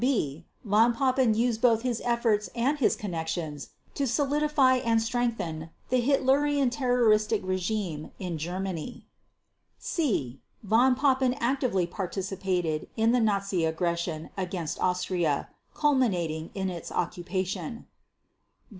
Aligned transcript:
b) 0.03 0.43
Von 0.63 0.95
Papen 0.95 1.35
used 1.35 1.61
both 1.61 1.83
his 1.83 2.01
efforts 2.03 2.49
and 2.55 2.79
his 2.79 2.95
connections 2.95 3.69
to 3.93 4.07
solidify 4.07 4.77
and 4.77 4.99
strengthen 4.99 5.69
the 5.89 6.01
Hitlerian 6.01 6.71
terroristic 6.71 7.39
regime 7.45 8.09
in 8.17 8.39
Germany. 8.39 9.05
c) 9.77 10.41
Von 10.63 10.95
Papen 10.95 11.35
actively 11.35 11.85
participated 11.85 12.87
in 12.97 13.11
the 13.11 13.19
Nazi 13.19 13.63
aggression 13.63 14.31
against 14.35 14.79
Austria 14.81 15.49
culminating 15.75 16.49
in 16.55 16.71
its 16.71 16.91
occupation. 16.91 17.85